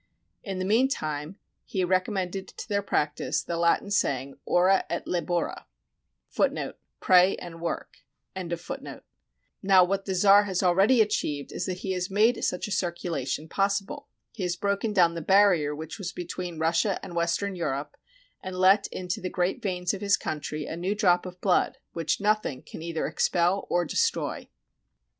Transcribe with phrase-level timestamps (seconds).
[0.43, 5.05] In the mean time he recommended to their practice the Latin say ing, Ora et
[5.05, 5.65] labora.^
[9.61, 13.47] Now what the czar has already achieved is that he has made such a circulation
[13.47, 14.07] possible.
[14.31, 17.95] He has broken down the barrier which was between Russia and western Europe,
[18.41, 22.19] and let into the great veins of his country a new drop of blood which
[22.19, 24.49] nothing can either expel or destroy.